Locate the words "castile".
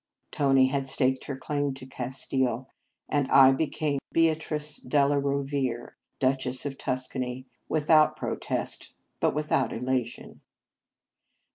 1.85-2.67